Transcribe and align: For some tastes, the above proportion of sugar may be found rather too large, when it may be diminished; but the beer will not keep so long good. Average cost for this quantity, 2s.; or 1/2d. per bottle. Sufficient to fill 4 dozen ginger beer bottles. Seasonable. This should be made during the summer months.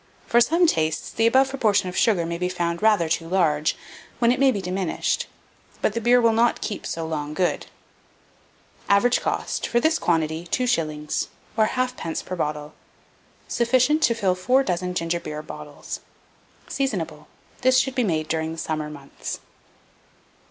For 0.25 0.41
some 0.41 0.65
tastes, 0.65 1.11
the 1.11 1.27
above 1.27 1.49
proportion 1.51 1.87
of 1.87 1.95
sugar 1.95 2.25
may 2.25 2.39
be 2.39 2.49
found 2.49 2.81
rather 2.81 3.07
too 3.07 3.27
large, 3.29 3.77
when 4.17 4.31
it 4.31 4.39
may 4.39 4.49
be 4.49 4.59
diminished; 4.59 5.27
but 5.79 5.93
the 5.93 6.01
beer 6.01 6.19
will 6.19 6.31
not 6.33 6.59
keep 6.59 6.87
so 6.87 7.05
long 7.05 7.35
good. 7.35 7.67
Average 8.89 9.21
cost 9.21 9.67
for 9.67 9.79
this 9.79 9.99
quantity, 9.99 10.47
2s.; 10.49 11.27
or 11.55 11.67
1/2d. 11.67 12.25
per 12.25 12.35
bottle. 12.35 12.73
Sufficient 13.47 14.01
to 14.01 14.15
fill 14.15 14.33
4 14.33 14.63
dozen 14.63 14.95
ginger 14.95 15.19
beer 15.19 15.43
bottles. 15.43 15.99
Seasonable. 16.67 17.27
This 17.61 17.77
should 17.77 17.93
be 17.93 18.03
made 18.03 18.27
during 18.27 18.51
the 18.53 18.57
summer 18.57 18.89
months. 18.89 19.39